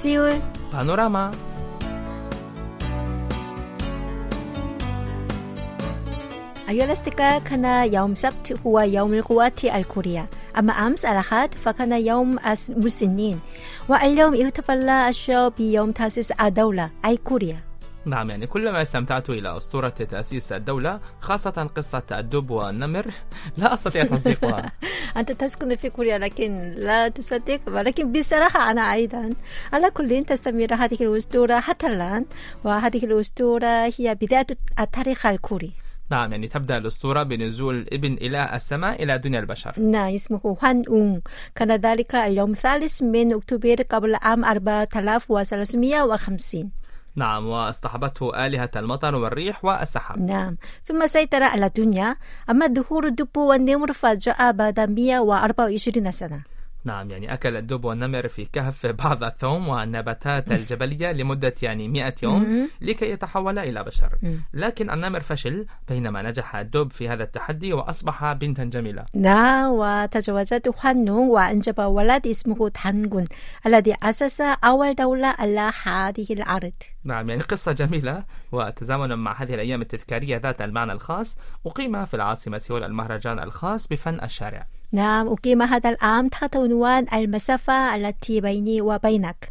[0.00, 0.40] سيول
[0.72, 1.30] بانوراما
[6.68, 10.28] أيها الأصدقاء كان يوم سبت هو يوم القوات الكورية
[10.58, 12.36] أما أمس الأحد فكان يوم
[12.70, 13.40] المسنين
[13.88, 17.69] واليوم يحتفل الشعب بيوم تأسيس الدولة أي كوريا
[18.04, 23.06] نعم يعني كلما استمتعت إلى أسطورة تأسيس الدولة خاصة قصة الدب والنمر
[23.56, 24.72] لا أستطيع تصديقها.
[25.16, 29.30] أنت تسكن في كوريا لكن لا تصدق ولكن بصراحة أنا أيضا
[29.72, 32.24] على كل تستمر هذه الأسطورة حتى الآن
[32.64, 34.46] وهذه الأسطورة هي بداية
[34.80, 35.72] التاريخ الكوري.
[36.10, 39.80] نعم يعني تبدأ الأسطورة بنزول ابن إله السماء إلى دنيا البشر.
[39.80, 41.22] نعم اسمه هوان أون
[41.54, 46.70] كان ذلك اليوم الثالث من أكتوبر قبل عام 4350
[47.16, 50.20] نعم واصطحبته آلهة المطر والريح والسحاب.
[50.20, 50.56] نعم.
[50.84, 52.16] ثم سيطر على الدنيا
[52.50, 56.42] أما ظهور الدب والنمر فجاء بعد 124 سنة.
[56.84, 62.68] نعم يعني أكل الدب والنمر في كهف بعض الثوم والنباتات الجبلية لمدة يعني 100 يوم
[62.80, 64.10] لكي يتحول إلى بشر.
[64.54, 69.04] لكن النمر فشل بينما نجح الدب في هذا التحدي وأصبح بنتا جميلة.
[69.14, 73.24] نعم وتزوجت حنون وأنجب ولد اسمه تانجون
[73.66, 76.72] الذي أسس أول دولة على هذه الأرض.
[77.04, 81.38] نعم يعني قصة جميلة وتزامنا مع هذه الأيام التذكارية ذات المعنى الخاص.
[81.66, 84.66] أقيم في العاصمة سيول المهرجان الخاص بفن الشارع.
[84.92, 89.48] نعم أقيم هذا العام تحت عنوان المسافة التي بيني وبينك.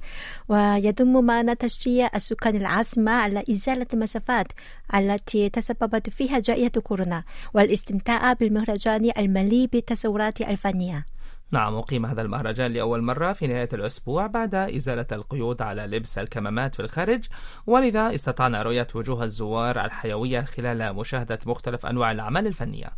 [0.49, 4.47] ويضم معنا تشجيع السكان العاصمة على إزالة المسافات
[4.95, 11.05] التي تسببت فيها جائحة كورونا والاستمتاع بالمهرجان المليء بالتصورات الفنية.
[11.51, 16.75] نعم أقيم هذا المهرجان لأول مرة في نهاية الأسبوع بعد إزالة القيود على لبس الكمامات
[16.75, 17.25] في الخارج
[17.67, 22.89] ولذا استطعنا رؤية وجوه الزوار الحيوية خلال مشاهدة مختلف أنواع الأعمال الفنية.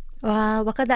[0.66, 0.92] وقد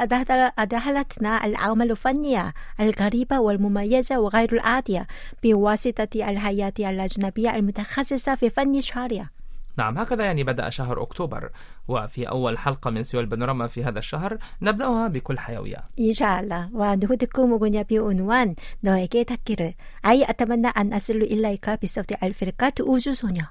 [0.59, 5.07] أدخلتنا الأعمال الفنية الغريبة والمميزة وغير العادية
[5.43, 9.29] بواسطة الهيئات الأجنبية المتخصصة في فن الشارع
[9.78, 11.50] نعم هكذا يعني بدأ شهر أكتوبر
[11.88, 16.70] وفي أول حلقة من سيول بانوراما في هذا الشهر نبدأها بكل حيوية إن شاء الله
[16.74, 19.74] ونهدكم أغنية بعنوان 너에게 닿기를
[20.06, 23.42] أي أتمنى أن أصل إليك بصوت الفرقة 우주 소녀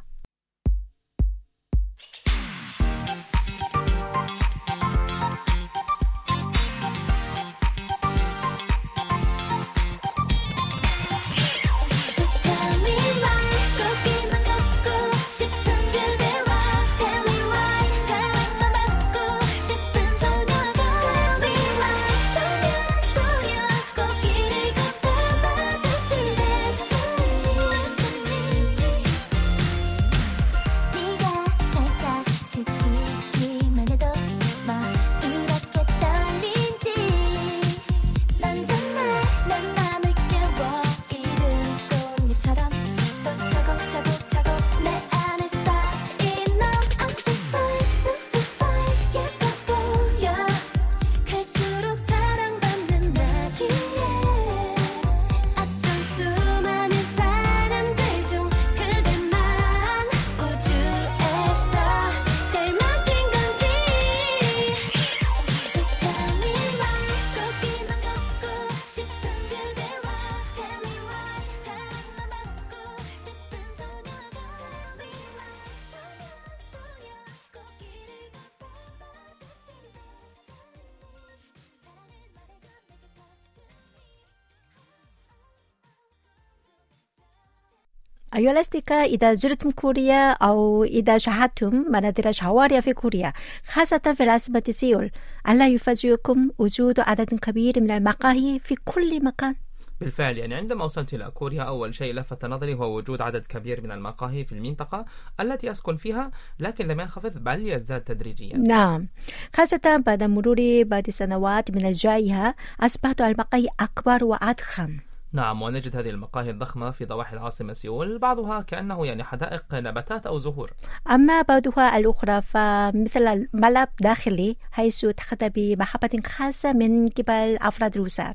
[88.35, 93.33] أيها الأصدقاء إذا زرتم كوريا أو إذا شاهدتم مناظر شوارع في كوريا
[93.67, 95.11] خاصة في العاصمة سيول
[95.49, 99.55] ألا يفاجئكم وجود عدد كبير من المقاهي في كل مكان
[100.01, 103.91] بالفعل يعني عندما وصلت إلى كوريا أول شيء لفت نظري هو وجود عدد كبير من
[103.91, 105.05] المقاهي في المنطقة
[105.39, 108.57] التي أسكن فيها لكن لم ينخفض بل يزداد تدريجيا.
[108.57, 109.07] نعم.
[109.53, 114.97] خاصة بعد مرور بعض سنوات من الجائحة أصبحت المقاهي أكبر وأضخم.
[115.35, 120.37] نعم ونجد هذه المقاهي الضخمة في ضواحي العاصمة سيول بعضها كأنه يعني حدائق نباتات أو
[120.37, 120.71] زهور.
[121.11, 128.33] أما بعضها الأخرى فمثل الملعب داخلي حيث تخطى بمحبة خاصة من قبل أفراد الأسر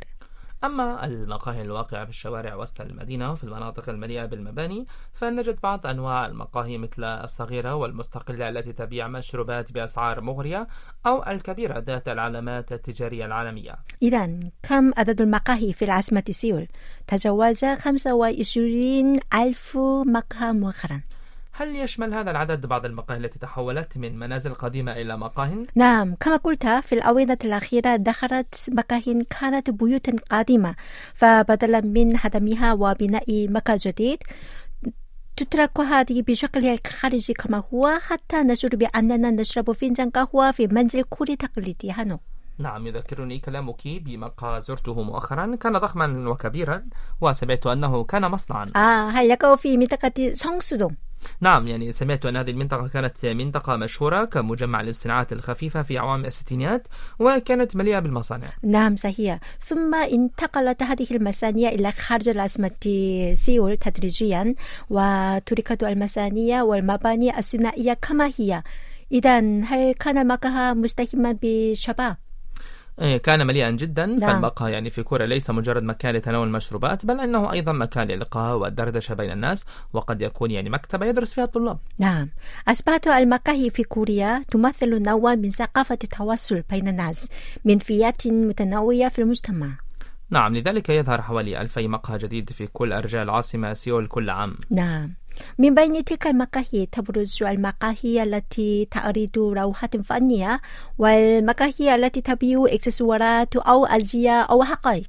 [0.65, 6.79] أما المقاهي الواقعة في الشوارع وسط المدينة وفي المناطق المليئة بالمباني فنجد بعض أنواع المقاهي
[6.79, 10.69] مثل الصغيرة والمستقلة التي تبيع مشروبات بأسعار مغرية
[11.07, 16.69] أو الكبيرة ذات العلامات التجارية العالمية إذا كم عدد المقاهي في العاصمة سيول؟
[17.07, 21.01] تجاوز 25 ألف مقهى مؤخرا
[21.61, 26.37] هل يشمل هذا العدد بعض المقاهي التي تحولت من منازل قديمة إلى مقاه؟ نعم كما
[26.37, 30.75] قلت في الآونة الأخيرة دخلت مقاهي كانت بيوتا قديمة
[31.15, 34.19] فبدلا من هدمها وبناء مقهى جديد
[35.37, 41.37] تترك هذه بشكل خارجي كما هو حتى نشعر بأننا نشرب فنجان قهوة في منزل كوري
[41.37, 42.21] تقليدي هانو.
[42.59, 45.57] نعم يذكرني كلامك بمقهى زرته مؤخرا.
[45.57, 46.85] كان ضخما وكبيرا
[47.21, 48.67] وسمعت أنه كان مصنعا.
[48.77, 50.95] آه هل يقع في منطقة سونغسودونغ
[51.41, 56.89] نعم يعني سمعت أن هذه المنطقة كانت منطقة مشهورة كمجمع للصناعات الخفيفة في أعوام الستينات
[57.19, 58.47] وكانت مليئة بالمصانع.
[58.63, 59.39] نعم صحيح.
[59.61, 62.71] ثم انتقلت هذه المصانع إلى خارج العاصمة
[63.35, 64.55] سيول تدريجيا
[64.91, 68.63] وتركت المصانع والمباني الصناعية كما هي.
[69.13, 72.17] إذا هل كان المقهى مزدحما بشباب؟
[73.01, 74.21] إيه، كان مليئا جدا نعم.
[74.21, 79.15] فالمقهى يعني في كوريا ليس مجرد مكان لتناول المشروبات بل إنه أيضا مكان للقاء والدردشة
[79.15, 81.79] بين الناس وقد يكون يعني مكتبة يدرس فيها الطلاب.
[81.99, 82.29] نعم.
[82.69, 87.29] أصبحت المقاهي في كوريا تمثل نوعا من ثقافة التواصل بين الناس
[87.65, 89.71] من فئات متنوعة في المجتمع.
[90.31, 94.57] نعم لذلك يظهر حوالي ألفي مقهى جديد في كل أرجاء العاصمة سيول كل عام.
[94.71, 95.15] نعم.
[95.59, 100.61] من بين تلك المقاهي تبرز المقاهي التي تعرض روحات فنية
[100.99, 105.07] والمقاهي التي تبيع إكسسوارات أو أزياء أو حقائب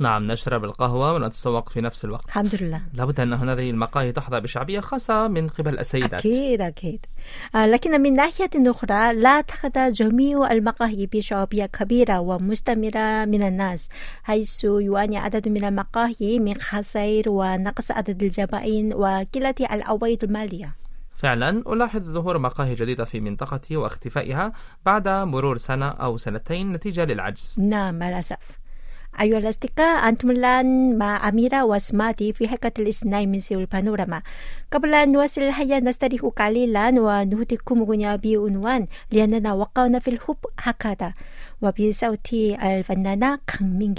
[0.00, 2.26] نعم نشرب القهوة ونتسوق في نفس الوقت.
[2.26, 2.82] الحمد لله.
[2.94, 6.12] لابد أن هذه المقاهي تحظى بشعبية خاصة من قبل السيدات.
[6.12, 7.06] أكيد أكيد.
[7.54, 13.88] آه، لكن من ناحية أخرى لا تخضع جميع المقاهي بشعبية كبيرة ومستمرة من الناس
[14.22, 20.76] حيث يعاني عدد من المقاهي من خسائر ونقص عدد الزبائن وقلة العوائد المالية.
[21.16, 24.52] فعلا ألاحظ ظهور مقاهي جديدة في منطقتي واختفائها
[24.86, 27.56] بعد مرور سنة أو سنتين نتيجة للعجز.
[27.58, 28.60] نعم مع الأسف
[29.20, 34.22] أيها الأصدقاء أنتم الآن مع أميرة وسماتي في حلقة الاثنين من سيول بانوراما
[34.72, 41.12] قبل أن نواصل الحياة نستريح قليلا ونهديكم أغنية بعنوان لأننا وقعنا في الحب هكذا
[41.62, 43.94] وبصوت الفنانة 강민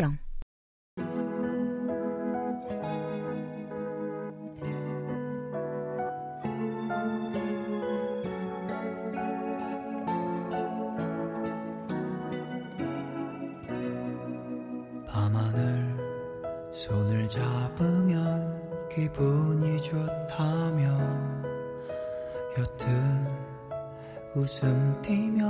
[24.42, 25.46] 웃음 띠며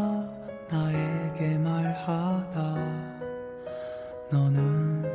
[0.69, 2.75] 나에게 말하다.
[4.29, 5.05] 너는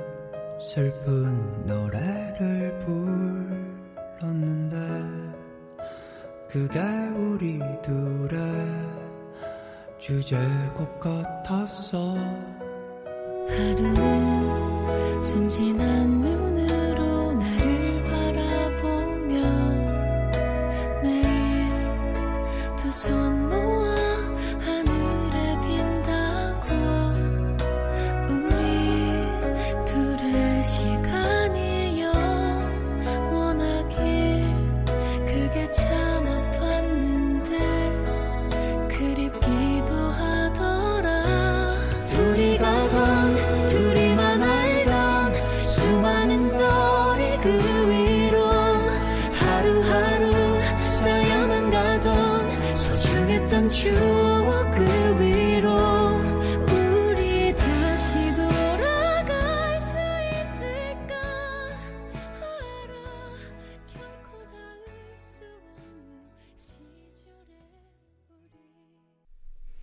[0.58, 2.78] 슬픈 노래를
[4.18, 4.76] 불렀는데
[6.48, 6.80] 그게
[7.18, 8.38] 우리 둘의
[9.98, 12.14] 주제곡 같았어.
[13.46, 15.95] 하루는 순진한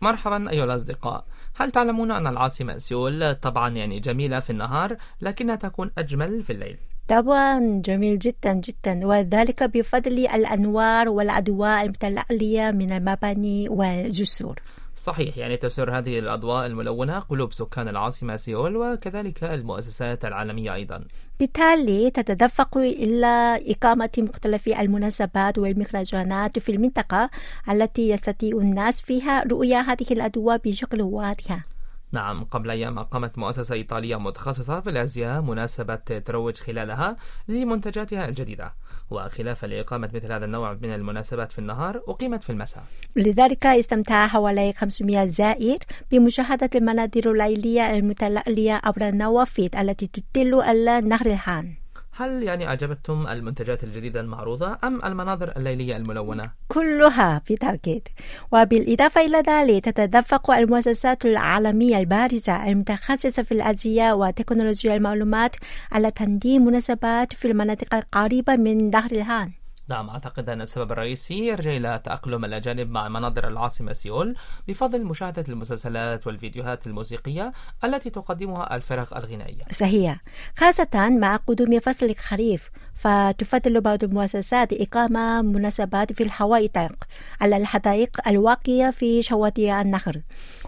[0.03, 1.25] مرحبا أيها الأصدقاء.
[1.55, 6.77] هل تعلمون أن العاصمة سيول طبعا يعني جميلة في النهار لكنها تكون أجمل في الليل؟
[7.07, 14.59] طبعا جميل جدا جدا وذلك بفضل الأنوار والأضواء المتلألية من المباني والجسور.
[14.95, 21.03] صحيح يعني تسر هذه الأضواء الملونة قلوب سكان العاصمة سيول وكذلك المؤسسات العالمية أيضا.
[21.39, 27.29] بالتالي تتدفق إلى إقامة مختلف المناسبات والمهرجانات في المنطقة
[27.69, 31.72] التي يستطيع الناس فيها رؤية هذه الأضواء بشكل واضح.
[32.13, 37.17] نعم قبل أيام أقامت مؤسسة إيطالية متخصصة في الأزياء مناسبة تروج خلالها
[37.47, 38.73] لمنتجاتها الجديدة.
[39.11, 42.83] وخلافا لإقامة مثل هذا النوع من المناسبات في النهار أقيمت في المساء.
[43.15, 45.77] لذلك استمتع حوالي 500 زائر
[46.11, 51.82] بمشاهدة المناظر الليلية المتلألية عبر النوافذ التي تطل على نهر الهان
[52.15, 58.07] هل يعني أعجبتم المنتجات الجديدة المعروضة أم المناظر الليلية الملونة؟ كلها بالتأكيد
[58.51, 65.55] وبالإضافة إلى ذلك تتدفق المؤسسات العالمية البارزة المتخصصة في الأزياء وتكنولوجيا المعلومات
[65.91, 69.51] على تنظيم مناسبات في المناطق القريبة من نهر الهان
[69.93, 74.35] نعم أعتقد أن السبب الرئيسي يرجع إلى تأقلم الأجانب مع مناظر العاصمة سيول
[74.67, 77.51] بفضل مشاهدة المسلسلات والفيديوهات الموسيقية
[77.83, 79.61] التي تقدمها الفرق الغنائية.
[79.71, 80.21] صحيح.
[80.57, 87.03] خاصة مع قدوم فصل الخريف فتفضل بعض المؤسسات إقامة مناسبات في الطلق
[87.41, 90.21] على الحدائق الواقعة في شواطئ النهر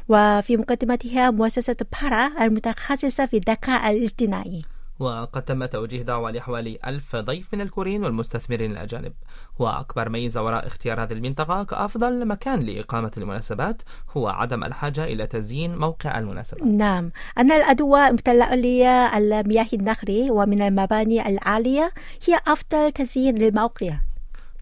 [0.10, 7.54] وفي مقدمتها مؤسسة بارا المتخصصة في الذكاء الاصطناعي وقد تم توجيه دعوة لحوالي ألف ضيف
[7.54, 9.14] من الكوريين والمستثمرين الأجانب.
[9.60, 13.82] وأكبر ميزة وراء اختيار هذه المنطقة كأفضل مكان لإقامة المناسبات
[14.18, 17.12] هو عدم الحاجة إلى تزيين موقع المناسبة نعم.
[17.38, 21.92] أن الأدوار المتلألية المياه النهر ومن المباني العالية
[22.28, 24.05] هي أفضل تزيين للموقع.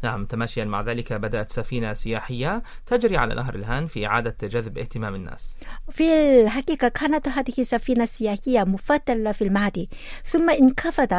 [0.03, 5.15] نعم تماشيا مع ذلك بدأت سفينة سياحية تجري على نهر الهان في إعادة جذب اهتمام
[5.15, 5.57] الناس.
[5.91, 9.89] في الحقيقة كانت هذه السفينة السياحية مفضلة في الماضي
[10.23, 11.13] ثم انخفض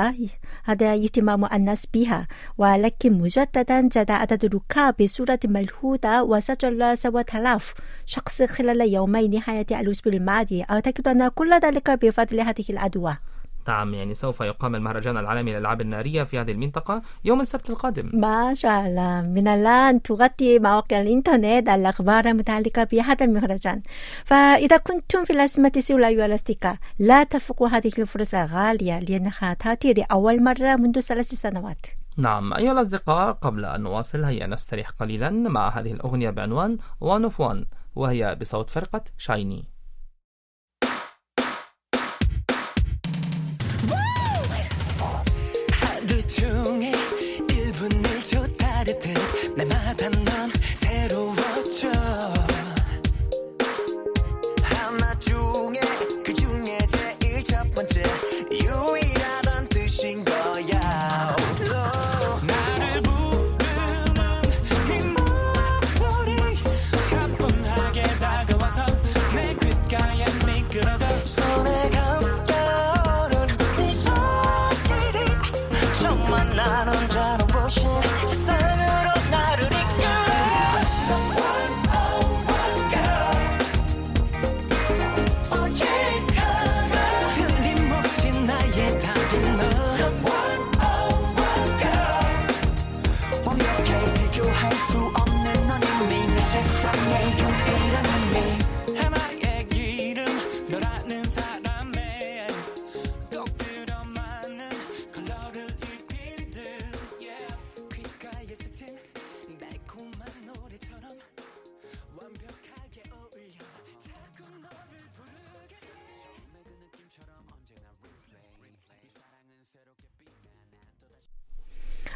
[0.64, 7.74] هذا اهتمام الناس بها ولكن مجددا زاد عدد الركاب بصورة ملحوظة وسجل 7000
[8.06, 10.64] شخص خلال يومي نهاية الأسبوع الماضي.
[10.70, 13.33] أعتقد أن كل ذلك بفضل هذه الأدوار
[13.68, 18.10] نعم يعني سوف يقام المهرجان العالمي للألعاب النارية في هذه المنطقة يوم السبت القادم.
[18.14, 19.22] ما شاء الله.
[19.22, 23.82] من الآن تغطي مواقع الإنترنت الأخبار المتعلقة بهذا المهرجان.
[24.24, 30.42] فإذا كنتم في الأزمة سيولا أيها الأصدقاء لا تفوقوا هذه الفرصة غالية لأنها تأتي لأول
[30.42, 31.86] مرة منذ ثلاث سنوات.
[32.16, 37.34] نعم أيها الأصدقاء قبل أن نواصل هيا نستريح قليلا مع هذه الأغنية بعنوان One of
[37.40, 39.73] One وهي بصوت فرقة شايني.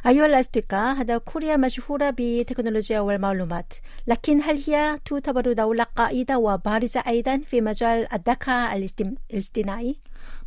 [0.08, 3.72] أيها الأصدقاء هذا كوريا مشهورة بتكنولوجيا والمعلومات
[4.06, 9.96] لكن هل هي تعتبر دولة قائدة وبارزة أيضا في مجال الذكاء الاصطن- الاصطناعي؟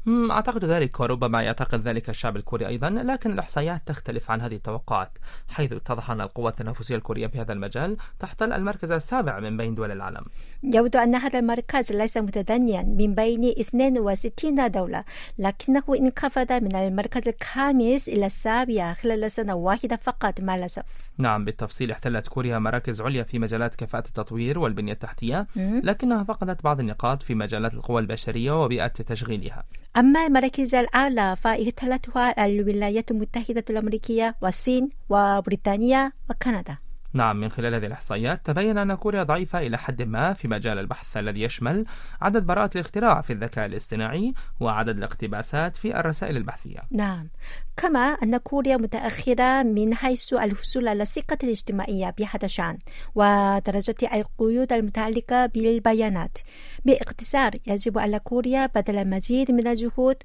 [0.07, 5.17] أعتقد ذلك وربما يعتقد ذلك الشعب الكوري أيضا لكن الإحصائيات تختلف عن هذه التوقعات
[5.49, 9.91] حيث اتضح أن القوة التنافسية الكورية في هذا المجال تحتل المركز السابع من بين دول
[9.91, 10.25] العالم.
[10.63, 15.03] يبدو أن هذا المركز ليس متدنيا من بين 62 دولة
[15.37, 20.83] لكنه انخفض من المركز الخامس إلى السابع خلال سنة واحدة فقط مع الأسف
[21.17, 25.47] نعم بالتفصيل احتلت كوريا مراكز عليا في مجالات كفاءة التطوير والبنية التحتية
[25.83, 29.60] لكنها فقدت بعض النقاط في مجالات القوى البشرية وبيئة تشغيلها.
[29.97, 36.77] أما المراكز الأعلى فاحتلتها الولايات المتحدة الأمريكية والصين وبريطانيا وكندا.
[37.13, 41.17] نعم من خلال هذه الإحصائيات تبين أن كوريا ضعيفة إلى حد ما في مجال البحث
[41.17, 41.85] الذي يشمل
[42.21, 46.79] عدد براءة الاختراع في الذكاء الاصطناعي وعدد الاقتباسات في الرسائل البحثية.
[46.91, 47.29] نعم
[47.77, 52.77] كما أن كوريا متأخرة من حيث الحصول على الثقة الاجتماعية بهذا الشأن
[53.15, 56.37] ودرجة القيود المتعلقة بالبيانات.
[56.85, 60.15] باختصار يجب على كوريا بذل المزيد من الجهود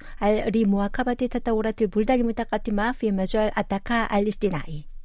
[0.54, 4.95] لمواكبة تطورات البلدان المتقدمة في مجال الذكاء الاصطناعي.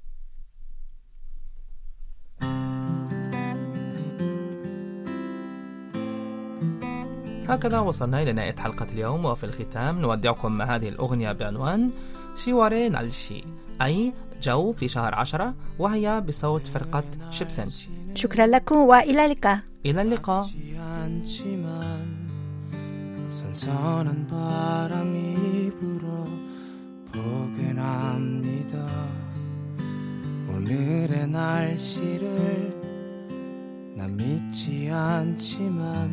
[7.48, 11.90] هكذا وصلنا إلى نهاية حلقة اليوم وفي الختام نودعكم مع هذه الأغنية بعنوان
[12.36, 13.44] شيواري نالشي
[13.82, 20.46] أي جو في شهر عشرة وهي بصوت فرقة شيبسنشي شكرا لكم وإلى اللقاء إلى اللقاء
[21.06, 21.68] 않지만
[23.28, 26.26] 선선한 바람이 불어
[27.12, 29.19] 보긴 합니다
[30.61, 32.81] 오늘의 날씨를
[33.95, 36.11] 난 믿지 않지만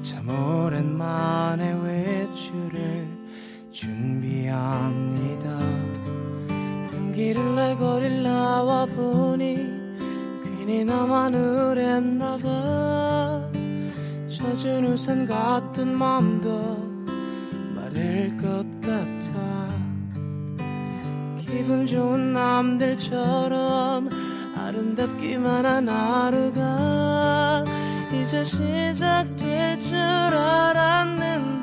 [0.00, 3.06] 참 오랜만에 외출을
[3.70, 5.50] 준비합니다.
[6.94, 8.22] 용기를 내거릴
[8.86, 9.68] 보니
[10.42, 13.50] 괜히 나만 우랬나 봐.
[14.30, 16.58] 젖은 우산 같은 맘도
[17.74, 19.89] 마를 것 같아
[21.50, 24.08] 기분 좋은 남들처럼
[24.56, 27.64] 아름답기만 한 하루가
[28.12, 31.59] 이제 시작될 줄 알았는데